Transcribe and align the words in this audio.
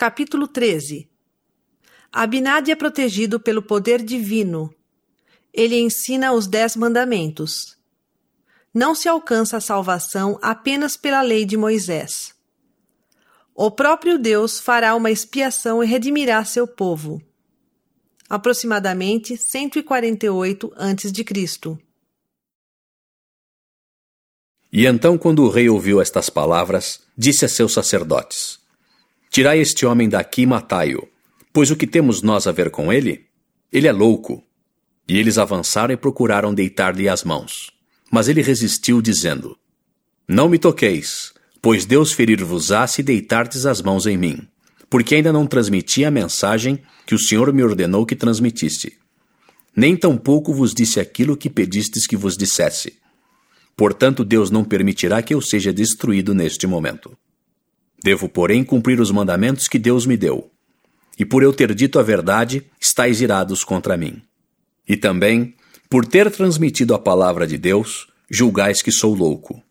Capítulo 0.00 0.48
13 0.48 1.10
Abinadi 2.10 2.70
é 2.70 2.74
protegido 2.74 3.38
pelo 3.38 3.60
poder 3.60 4.02
divino. 4.02 4.74
Ele 5.52 5.78
ensina 5.78 6.32
os 6.32 6.46
Dez 6.46 6.74
Mandamentos. 6.74 7.76
Não 8.72 8.94
se 8.94 9.10
alcança 9.10 9.58
a 9.58 9.60
salvação 9.60 10.38
apenas 10.40 10.96
pela 10.96 11.20
lei 11.20 11.44
de 11.44 11.54
Moisés. 11.54 12.34
O 13.54 13.70
próprio 13.70 14.18
Deus 14.18 14.58
fará 14.58 14.94
uma 14.94 15.10
expiação 15.10 15.84
e 15.84 15.86
redimirá 15.86 16.42
seu 16.46 16.66
povo. 16.66 17.20
Aproximadamente 18.26 19.36
148 19.36 20.72
a.C. 20.76 21.78
E 24.72 24.86
então, 24.86 25.18
quando 25.18 25.44
o 25.44 25.50
rei 25.50 25.68
ouviu 25.68 26.00
estas 26.00 26.30
palavras, 26.30 27.02
disse 27.18 27.44
a 27.44 27.48
seus 27.50 27.74
sacerdotes: 27.74 28.60
Tirai 29.30 29.60
este 29.60 29.86
homem 29.86 30.08
daqui 30.08 30.42
e 30.42 30.46
matai-o, 30.46 31.08
pois 31.52 31.70
o 31.70 31.76
que 31.76 31.86
temos 31.86 32.20
nós 32.20 32.48
a 32.48 32.52
ver 32.52 32.68
com 32.68 32.92
ele? 32.92 33.26
Ele 33.72 33.86
é 33.86 33.92
louco. 33.92 34.44
E 35.06 35.16
eles 35.16 35.38
avançaram 35.38 35.94
e 35.94 35.96
procuraram 35.96 36.52
deitar-lhe 36.52 37.08
as 37.08 37.22
mãos. 37.22 37.70
Mas 38.10 38.26
ele 38.26 38.42
resistiu, 38.42 39.00
dizendo: 39.00 39.56
Não 40.26 40.48
me 40.48 40.58
toqueis, 40.58 41.32
pois 41.62 41.84
Deus 41.84 42.12
ferir-vos-á 42.12 42.84
se 42.88 43.04
deitardes 43.04 43.66
as 43.66 43.80
mãos 43.80 44.04
em 44.04 44.16
mim, 44.16 44.48
porque 44.88 45.14
ainda 45.14 45.32
não 45.32 45.46
transmiti 45.46 46.04
a 46.04 46.10
mensagem 46.10 46.82
que 47.06 47.14
o 47.14 47.18
Senhor 47.18 47.52
me 47.52 47.62
ordenou 47.62 48.04
que 48.04 48.16
transmitisse. 48.16 48.98
Nem 49.76 49.96
tampouco 49.96 50.52
vos 50.52 50.74
disse 50.74 50.98
aquilo 50.98 51.36
que 51.36 51.48
pedistes 51.48 52.04
que 52.04 52.16
vos 52.16 52.36
dissesse. 52.36 52.98
Portanto, 53.76 54.24
Deus 54.24 54.50
não 54.50 54.64
permitirá 54.64 55.22
que 55.22 55.32
eu 55.32 55.40
seja 55.40 55.72
destruído 55.72 56.34
neste 56.34 56.66
momento. 56.66 57.16
Devo, 58.02 58.28
porém, 58.28 58.64
cumprir 58.64 59.00
os 59.00 59.10
mandamentos 59.10 59.68
que 59.68 59.78
Deus 59.78 60.06
me 60.06 60.16
deu. 60.16 60.50
E 61.18 61.24
por 61.24 61.42
eu 61.42 61.52
ter 61.52 61.74
dito 61.74 61.98
a 61.98 62.02
verdade, 62.02 62.64
estáis 62.80 63.20
irados 63.20 63.62
contra 63.62 63.96
mim. 63.96 64.22
E 64.88 64.96
também, 64.96 65.54
por 65.88 66.06
ter 66.06 66.30
transmitido 66.30 66.94
a 66.94 66.98
palavra 66.98 67.46
de 67.46 67.58
Deus, 67.58 68.06
julgais 68.30 68.80
que 68.80 68.90
sou 68.90 69.14
louco. 69.14 69.62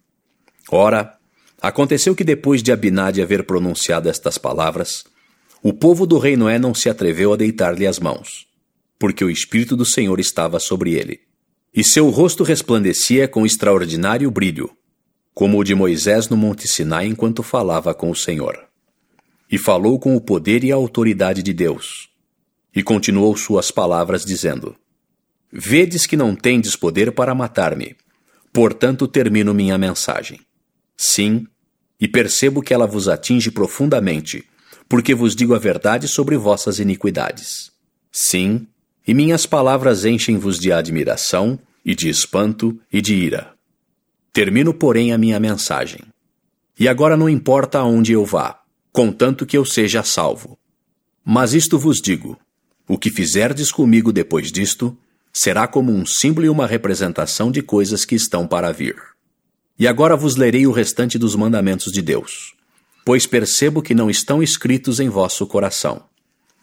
Ora, 0.71 1.15
aconteceu 1.61 2.15
que 2.15 2.23
depois 2.23 2.61
de 2.61 2.71
Abinade 2.71 3.21
haver 3.21 3.45
pronunciado 3.45 4.09
estas 4.09 4.37
palavras, 4.37 5.03
o 5.63 5.73
povo 5.73 6.05
do 6.05 6.19
rei 6.19 6.37
Noé 6.37 6.59
não 6.59 6.73
se 6.73 6.89
atreveu 6.89 7.33
a 7.33 7.35
deitar-lhe 7.35 7.87
as 7.87 7.99
mãos, 7.99 8.47
porque 8.99 9.25
o 9.25 9.29
Espírito 9.29 9.75
do 9.75 9.85
Senhor 9.85 10.19
estava 10.19 10.59
sobre 10.59 10.93
ele. 10.93 11.19
E 11.73 11.83
seu 11.83 12.09
rosto 12.09 12.43
resplandecia 12.43 13.27
com 13.27 13.45
extraordinário 13.45 14.29
brilho, 14.29 14.69
como 15.33 15.59
o 15.59 15.63
de 15.63 15.73
Moisés 15.73 16.27
no 16.29 16.37
Monte 16.37 16.67
Sinai 16.67 17.07
enquanto 17.07 17.43
falava 17.43 17.93
com 17.93 18.09
o 18.09 18.15
Senhor. 18.15 18.57
E 19.51 19.57
falou 19.57 19.99
com 19.99 20.15
o 20.15 20.21
poder 20.21 20.63
e 20.63 20.71
a 20.71 20.75
autoridade 20.75 21.41
de 21.41 21.53
Deus. 21.53 22.09
E 22.75 22.83
continuou 22.83 23.35
suas 23.35 23.71
palavras, 23.71 24.23
dizendo: 24.23 24.75
Vedes 25.51 26.05
que 26.05 26.15
não 26.15 26.35
tendes 26.35 26.75
poder 26.75 27.11
para 27.11 27.33
matar-me, 27.33 27.95
portanto 28.53 29.07
termino 29.07 29.53
minha 29.53 29.77
mensagem. 29.77 30.39
Sim, 30.95 31.47
e 31.99 32.07
percebo 32.07 32.61
que 32.61 32.73
ela 32.73 32.85
vos 32.85 33.09
atinge 33.09 33.49
profundamente, 33.49 34.43
porque 34.87 35.15
vos 35.15 35.35
digo 35.35 35.55
a 35.55 35.59
verdade 35.59 36.07
sobre 36.07 36.37
vossas 36.37 36.79
iniquidades. 36.79 37.71
Sim, 38.11 38.67
e 39.07 39.13
minhas 39.13 39.45
palavras 39.45 40.05
enchem-vos 40.05 40.59
de 40.59 40.71
admiração, 40.71 41.59
e 41.83 41.95
de 41.95 42.09
espanto, 42.09 42.79
e 42.91 43.01
de 43.01 43.15
ira. 43.15 43.53
Termino, 44.31 44.73
porém, 44.73 45.11
a 45.11 45.17
minha 45.17 45.39
mensagem. 45.39 46.01
E 46.79 46.87
agora 46.87 47.17
não 47.17 47.29
importa 47.29 47.79
aonde 47.79 48.13
eu 48.13 48.23
vá, 48.23 48.61
contanto 48.91 49.45
que 49.45 49.57
eu 49.57 49.65
seja 49.65 50.03
salvo. 50.03 50.57
Mas 51.25 51.53
isto 51.53 51.77
vos 51.77 52.01
digo: 52.01 52.37
o 52.87 52.97
que 52.97 53.11
fizerdes 53.11 53.71
comigo 53.71 54.11
depois 54.11 54.51
disto, 54.51 54.97
será 55.31 55.67
como 55.67 55.91
um 55.91 56.05
símbolo 56.05 56.45
e 56.45 56.49
uma 56.49 56.65
representação 56.65 57.51
de 57.51 57.61
coisas 57.61 58.05
que 58.05 58.15
estão 58.15 58.47
para 58.47 58.71
vir. 58.71 58.95
E 59.77 59.87
agora 59.87 60.17
vos 60.17 60.35
lerei 60.35 60.65
o 60.65 60.71
restante 60.71 61.17
dos 61.17 61.35
mandamentos 61.35 61.91
de 61.91 62.01
Deus, 62.01 62.53
pois 63.05 63.25
percebo 63.25 63.81
que 63.81 63.93
não 63.93 64.09
estão 64.09 64.41
escritos 64.41 64.99
em 64.99 65.07
vosso 65.07 65.45
coração. 65.45 66.03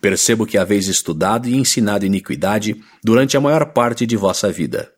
Percebo 0.00 0.44
que 0.44 0.58
haveis 0.58 0.88
estudado 0.88 1.48
e 1.48 1.56
ensinado 1.56 2.04
iniquidade 2.04 2.82
durante 3.02 3.36
a 3.36 3.40
maior 3.40 3.66
parte 3.72 4.04
de 4.06 4.16
vossa 4.16 4.52
vida. 4.52 4.92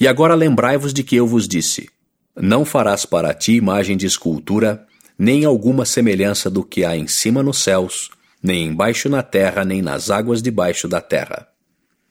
E 0.00 0.08
agora 0.08 0.34
lembrai-vos 0.34 0.92
de 0.92 1.04
que 1.04 1.14
eu 1.14 1.26
vos 1.26 1.46
disse: 1.46 1.88
não 2.36 2.64
farás 2.64 3.04
para 3.04 3.34
ti 3.34 3.52
imagem 3.52 3.96
de 3.96 4.06
escultura, 4.06 4.86
nem 5.18 5.44
alguma 5.44 5.84
semelhança 5.84 6.50
do 6.50 6.64
que 6.64 6.84
há 6.84 6.96
em 6.96 7.06
cima 7.06 7.42
nos 7.42 7.62
céus, 7.62 8.10
nem 8.42 8.66
embaixo 8.66 9.08
na 9.08 9.22
terra, 9.22 9.64
nem 9.64 9.82
nas 9.82 10.10
águas 10.10 10.42
debaixo 10.42 10.88
da 10.88 11.00
terra. 11.00 11.46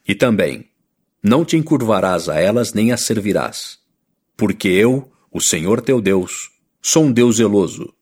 E 0.08 0.16
também, 0.16 0.66
não 1.24 1.44
te 1.44 1.58
encurvarás 1.58 2.30
a 2.30 2.40
elas 2.40 2.74
nem 2.74 2.92
as 2.92 3.02
servirás, 3.02 3.80
porque 4.38 4.68
eu, 4.68 5.12
o 5.31 5.40
Senhor 5.40 5.81
teu 5.81 6.02
Deus, 6.02 6.50
sou 6.81 7.06
um 7.06 7.12
Deus 7.12 7.38
zeloso, 7.38 7.94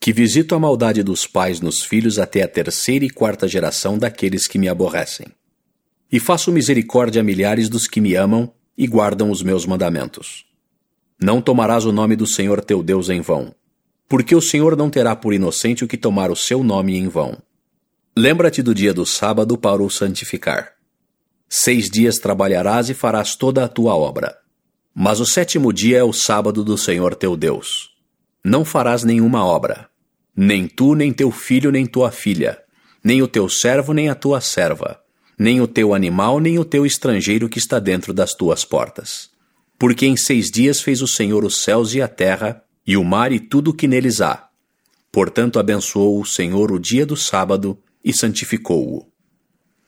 que 0.00 0.12
visito 0.12 0.54
a 0.54 0.58
maldade 0.58 1.02
dos 1.02 1.26
pais 1.26 1.60
nos 1.60 1.82
filhos 1.82 2.18
até 2.18 2.42
a 2.42 2.48
terceira 2.48 3.04
e 3.04 3.10
quarta 3.10 3.48
geração 3.48 3.96
daqueles 3.96 4.46
que 4.46 4.58
me 4.58 4.68
aborrecem. 4.68 5.26
E 6.10 6.20
faço 6.20 6.52
misericórdia 6.52 7.20
a 7.20 7.24
milhares 7.24 7.68
dos 7.68 7.86
que 7.86 8.00
me 8.00 8.14
amam 8.14 8.52
e 8.76 8.86
guardam 8.86 9.30
os 9.30 9.42
meus 9.42 9.64
mandamentos. 9.64 10.44
Não 11.24 11.40
tomarás 11.40 11.86
o 11.86 11.90
nome 11.90 12.16
do 12.16 12.26
Senhor 12.26 12.62
teu 12.62 12.82
Deus 12.82 13.08
em 13.08 13.22
vão, 13.22 13.54
porque 14.06 14.36
o 14.36 14.42
Senhor 14.42 14.76
não 14.76 14.90
terá 14.90 15.16
por 15.16 15.32
inocente 15.32 15.82
o 15.82 15.88
que 15.88 15.96
tomar 15.96 16.30
o 16.30 16.36
seu 16.36 16.62
nome 16.62 16.98
em 16.98 17.08
vão. 17.08 17.38
Lembra-te 18.14 18.60
do 18.60 18.74
dia 18.74 18.92
do 18.92 19.06
sábado 19.06 19.56
para 19.56 19.82
o 19.82 19.88
santificar. 19.88 20.72
Seis 21.48 21.88
dias 21.88 22.18
trabalharás 22.18 22.90
e 22.90 22.94
farás 22.94 23.36
toda 23.36 23.64
a 23.64 23.68
tua 23.68 23.96
obra. 23.96 24.36
Mas 24.94 25.18
o 25.18 25.24
sétimo 25.24 25.72
dia 25.72 25.96
é 25.96 26.04
o 26.04 26.12
sábado 26.12 26.62
do 26.62 26.76
Senhor 26.76 27.14
teu 27.14 27.38
Deus. 27.38 27.88
Não 28.44 28.62
farás 28.62 29.02
nenhuma 29.02 29.46
obra, 29.46 29.88
nem 30.36 30.68
tu, 30.68 30.94
nem 30.94 31.10
teu 31.10 31.30
filho, 31.30 31.72
nem 31.72 31.86
tua 31.86 32.10
filha, 32.10 32.60
nem 33.02 33.22
o 33.22 33.26
teu 33.26 33.48
servo, 33.48 33.94
nem 33.94 34.10
a 34.10 34.14
tua 34.14 34.42
serva, 34.42 35.00
nem 35.38 35.62
o 35.62 35.66
teu 35.66 35.94
animal, 35.94 36.38
nem 36.38 36.58
o 36.58 36.66
teu 36.66 36.84
estrangeiro 36.84 37.48
que 37.48 37.58
está 37.58 37.78
dentro 37.78 38.12
das 38.12 38.34
tuas 38.34 38.62
portas 38.62 39.32
porque 39.78 40.06
em 40.06 40.16
seis 40.16 40.50
dias 40.50 40.80
fez 40.80 41.02
o 41.02 41.08
Senhor 41.08 41.44
os 41.44 41.62
céus 41.62 41.94
e 41.94 42.02
a 42.02 42.08
terra, 42.08 42.62
e 42.86 42.96
o 42.96 43.04
mar 43.04 43.32
e 43.32 43.40
tudo 43.40 43.70
o 43.70 43.74
que 43.74 43.88
neles 43.88 44.20
há. 44.20 44.48
Portanto, 45.10 45.58
abençoou 45.58 46.20
o 46.20 46.26
Senhor 46.26 46.72
o 46.72 46.78
dia 46.78 47.06
do 47.06 47.16
sábado 47.16 47.78
e 48.04 48.12
santificou-o. 48.12 49.06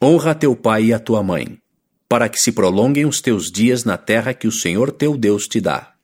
Honra 0.03 0.33
a 0.33 0.35
teu 0.35 0.55
pai 0.55 0.87
e 0.87 0.95
a 0.95 0.99
tua 0.99 1.23
mãe, 1.23 1.59
para 2.09 2.29
que 2.29 2.39
se 2.39 2.53
prolonguem 2.53 3.07
os 3.07 3.21
teus 3.21 3.51
dias 3.51 3.85
na 3.85 3.97
terra 3.97 4.35
que 4.35 4.47
o 4.47 4.53
Senhor 4.53 4.93
teu 4.93 5.17
Deus 5.17 5.47
te 5.47 5.61
dá. 5.61 5.95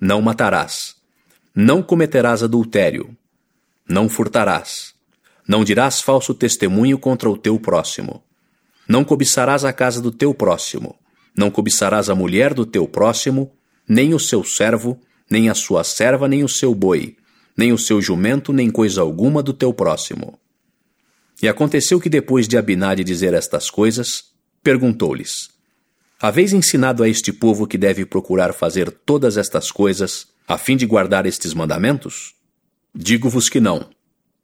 Não 0.00 0.20
matarás. 0.20 0.96
Não 1.54 1.82
cometerás 1.82 2.42
adultério. 2.42 3.16
Não 3.88 4.08
furtarás. 4.08 4.94
Não 5.46 5.64
dirás 5.64 6.00
falso 6.00 6.34
testemunho 6.34 6.98
contra 6.98 7.28
o 7.28 7.36
teu 7.36 7.58
próximo. 7.58 8.22
Não 8.88 9.04
cobiçarás 9.04 9.64
a 9.64 9.72
casa 9.72 10.00
do 10.00 10.10
teu 10.10 10.34
próximo 10.34 10.96
não 11.36 11.50
cobiçarás 11.50 12.08
a 12.08 12.14
mulher 12.14 12.54
do 12.54 12.66
teu 12.66 12.86
próximo, 12.86 13.52
nem 13.88 14.14
o 14.14 14.18
seu 14.18 14.44
servo, 14.44 15.00
nem 15.30 15.48
a 15.48 15.54
sua 15.54 15.82
serva, 15.84 16.28
nem 16.28 16.44
o 16.44 16.48
seu 16.48 16.74
boi, 16.74 17.16
nem 17.56 17.72
o 17.72 17.78
seu 17.78 18.00
jumento, 18.00 18.52
nem 18.52 18.70
coisa 18.70 19.00
alguma 19.00 19.42
do 19.42 19.52
teu 19.52 19.72
próximo. 19.72 20.38
E 21.42 21.48
aconteceu 21.48 21.98
que 22.00 22.08
depois 22.08 22.46
de 22.46 22.56
Abinade 22.56 23.02
dizer 23.02 23.34
estas 23.34 23.70
coisas, 23.70 24.24
perguntou-lhes: 24.62 25.50
Haveis 26.20 26.52
ensinado 26.52 27.02
a 27.02 27.08
este 27.08 27.32
povo 27.32 27.66
que 27.66 27.76
deve 27.76 28.06
procurar 28.06 28.52
fazer 28.52 28.90
todas 28.90 29.36
estas 29.36 29.70
coisas, 29.70 30.28
a 30.46 30.56
fim 30.56 30.76
de 30.76 30.86
guardar 30.86 31.26
estes 31.26 31.54
mandamentos? 31.54 32.34
Digo-vos 32.94 33.48
que 33.48 33.58
não. 33.58 33.90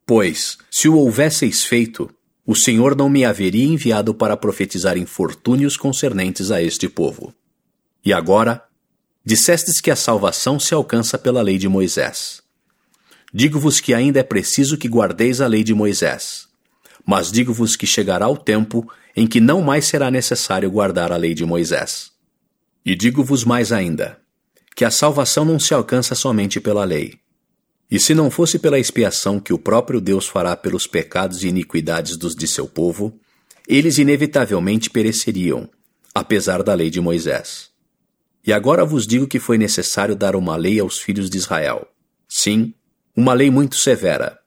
Pois, 0.05 0.57
se 0.71 0.89
o 0.89 0.97
houvesseis 0.97 1.63
feito, 1.63 2.09
o 2.49 2.55
Senhor 2.55 2.95
não 2.95 3.07
me 3.07 3.23
haveria 3.23 3.67
enviado 3.67 4.11
para 4.11 4.35
profetizar 4.35 4.97
infortúnios 4.97 5.77
concernentes 5.77 6.49
a 6.49 6.59
este 6.59 6.89
povo. 6.89 7.31
E 8.03 8.11
agora, 8.11 8.65
dissestes 9.23 9.79
que 9.79 9.91
a 9.91 9.95
salvação 9.95 10.59
se 10.59 10.73
alcança 10.73 11.15
pela 11.15 11.43
lei 11.43 11.59
de 11.59 11.69
Moisés. 11.69 12.41
Digo-vos 13.31 13.79
que 13.79 13.93
ainda 13.93 14.21
é 14.21 14.23
preciso 14.23 14.79
que 14.79 14.87
guardeis 14.87 15.41
a 15.41 15.45
lei 15.45 15.63
de 15.63 15.75
Moisés. 15.75 16.47
Mas 17.05 17.31
digo-vos 17.31 17.75
que 17.75 17.85
chegará 17.85 18.27
o 18.27 18.35
tempo 18.35 18.91
em 19.15 19.27
que 19.27 19.39
não 19.39 19.61
mais 19.61 19.85
será 19.85 20.09
necessário 20.09 20.71
guardar 20.71 21.11
a 21.11 21.17
lei 21.17 21.35
de 21.35 21.45
Moisés. 21.45 22.11
E 22.83 22.95
digo-vos 22.95 23.43
mais 23.43 23.71
ainda, 23.71 24.17
que 24.75 24.83
a 24.83 24.89
salvação 24.89 25.45
não 25.45 25.59
se 25.59 25.71
alcança 25.71 26.15
somente 26.15 26.59
pela 26.59 26.83
lei, 26.83 27.13
e 27.89 27.99
se 27.99 28.13
não 28.13 28.29
fosse 28.29 28.59
pela 28.59 28.77
expiação 28.77 29.39
que 29.39 29.51
o 29.51 29.57
próprio 29.57 29.99
Deus 29.99 30.27
fará 30.27 30.55
pelos 30.55 30.85
pecados 30.85 31.43
e 31.43 31.47
iniquidades 31.47 32.17
dos 32.17 32.35
de 32.35 32.47
seu 32.47 32.67
povo, 32.67 33.19
eles 33.67 33.97
inevitavelmente 33.97 34.89
pereceriam, 34.89 35.69
apesar 36.13 36.61
da 36.61 36.73
lei 36.73 36.89
de 36.89 37.01
Moisés. 37.01 37.69
E 38.45 38.53
agora 38.53 38.85
vos 38.85 39.05
digo 39.05 39.27
que 39.27 39.39
foi 39.39 39.57
necessário 39.57 40.15
dar 40.15 40.35
uma 40.35 40.55
lei 40.55 40.79
aos 40.79 40.99
filhos 40.99 41.29
de 41.29 41.37
Israel. 41.37 41.87
Sim, 42.27 42.73
uma 43.15 43.33
lei 43.33 43.49
muito 43.49 43.75
severa. 43.75 44.39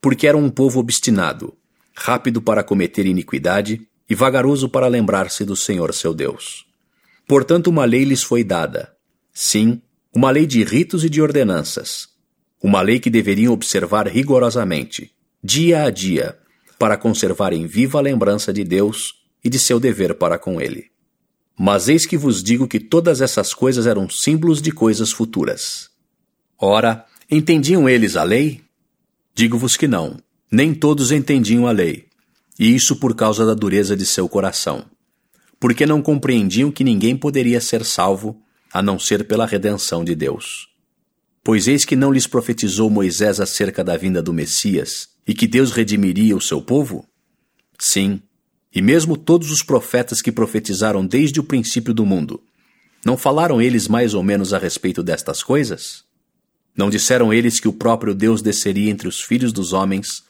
porque 0.00 0.26
eram 0.26 0.40
um 0.40 0.50
povo 0.50 0.80
obstinado, 0.80 1.56
rápido 1.94 2.42
para 2.42 2.64
cometer 2.64 3.06
iniquidade 3.06 3.86
e 4.10 4.16
vagaroso 4.16 4.68
para 4.68 4.88
lembrar-se 4.88 5.44
do 5.44 5.54
Senhor 5.54 5.94
seu 5.94 6.12
Deus. 6.12 6.66
Portanto, 7.24 7.68
uma 7.68 7.84
lei 7.84 8.02
lhes 8.02 8.24
foi 8.24 8.42
dada. 8.42 8.92
Sim, 9.32 9.80
uma 10.12 10.32
lei 10.32 10.44
de 10.44 10.64
ritos 10.64 11.04
e 11.04 11.08
de 11.08 11.22
ordenanças. 11.22 12.08
Uma 12.62 12.80
lei 12.80 13.00
que 13.00 13.10
deveriam 13.10 13.52
observar 13.52 14.06
rigorosamente, 14.06 15.10
dia 15.42 15.82
a 15.82 15.90
dia, 15.90 16.38
para 16.78 16.96
conservarem 16.96 17.66
viva 17.66 17.98
a 17.98 18.02
lembrança 18.02 18.52
de 18.52 18.62
Deus 18.62 19.14
e 19.42 19.50
de 19.50 19.58
seu 19.58 19.80
dever 19.80 20.14
para 20.14 20.38
com 20.38 20.60
ele. 20.60 20.92
Mas 21.58 21.88
eis 21.88 22.06
que 22.06 22.16
vos 22.16 22.42
digo 22.42 22.68
que 22.68 22.78
todas 22.78 23.20
essas 23.20 23.52
coisas 23.52 23.86
eram 23.86 24.08
símbolos 24.08 24.62
de 24.62 24.70
coisas 24.70 25.10
futuras. 25.10 25.90
Ora, 26.56 27.04
entendiam 27.30 27.88
eles 27.88 28.16
a 28.16 28.22
lei? 28.22 28.62
Digo-vos 29.34 29.76
que 29.76 29.88
não, 29.88 30.18
nem 30.50 30.72
todos 30.72 31.10
entendiam 31.10 31.66
a 31.66 31.72
lei, 31.72 32.06
e 32.58 32.74
isso 32.74 32.96
por 32.96 33.14
causa 33.16 33.44
da 33.44 33.54
dureza 33.54 33.96
de 33.96 34.06
seu 34.06 34.28
coração, 34.28 34.84
porque 35.58 35.84
não 35.84 36.00
compreendiam 36.00 36.70
que 36.70 36.84
ninguém 36.84 37.16
poderia 37.16 37.60
ser 37.60 37.84
salvo 37.84 38.40
a 38.72 38.80
não 38.80 38.98
ser 38.98 39.26
pela 39.26 39.46
redenção 39.46 40.04
de 40.04 40.14
Deus. 40.14 40.71
Pois 41.44 41.66
eis 41.66 41.84
que 41.84 41.96
não 41.96 42.12
lhes 42.12 42.26
profetizou 42.26 42.88
Moisés 42.88 43.40
acerca 43.40 43.82
da 43.82 43.96
vinda 43.96 44.22
do 44.22 44.32
Messias 44.32 45.08
e 45.26 45.34
que 45.34 45.48
Deus 45.48 45.72
redimiria 45.72 46.36
o 46.36 46.40
seu 46.40 46.62
povo? 46.62 47.04
Sim, 47.80 48.22
e 48.72 48.80
mesmo 48.80 49.16
todos 49.16 49.50
os 49.50 49.60
profetas 49.60 50.22
que 50.22 50.30
profetizaram 50.30 51.04
desde 51.04 51.40
o 51.40 51.44
princípio 51.44 51.92
do 51.92 52.06
mundo, 52.06 52.40
não 53.04 53.16
falaram 53.16 53.60
eles 53.60 53.88
mais 53.88 54.14
ou 54.14 54.22
menos 54.22 54.54
a 54.54 54.58
respeito 54.58 55.02
destas 55.02 55.42
coisas? 55.42 56.04
Não 56.76 56.88
disseram 56.88 57.32
eles 57.32 57.58
que 57.58 57.66
o 57.66 57.72
próprio 57.72 58.14
Deus 58.14 58.40
desceria 58.40 58.88
entre 58.88 59.08
os 59.08 59.20
filhos 59.20 59.52
dos 59.52 59.72
homens 59.72 60.22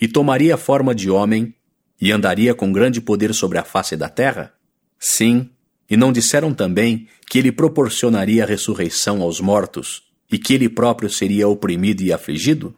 e 0.00 0.08
tomaria 0.08 0.54
a 0.54 0.58
forma 0.58 0.94
de 0.94 1.10
homem 1.10 1.54
e 2.00 2.10
andaria 2.10 2.54
com 2.54 2.72
grande 2.72 3.02
poder 3.02 3.34
sobre 3.34 3.58
a 3.58 3.64
face 3.64 3.98
da 3.98 4.08
terra? 4.08 4.54
Sim, 4.98 5.50
e 5.90 5.94
não 5.94 6.10
disseram 6.10 6.54
também 6.54 7.06
que 7.28 7.38
ele 7.38 7.52
proporcionaria 7.52 8.44
a 8.44 8.46
ressurreição 8.46 9.20
aos 9.20 9.40
mortos 9.40 10.13
e 10.34 10.38
que 10.38 10.52
ele 10.52 10.68
próprio 10.68 11.08
seria 11.08 11.46
oprimido 11.46 12.02
e 12.02 12.12
afligido? 12.12 12.74